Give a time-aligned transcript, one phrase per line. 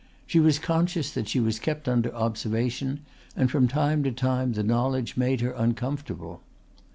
[0.25, 3.01] She was conscious that she was kept under observation
[3.35, 6.41] and from time to time the knowledge made her uncomfortable.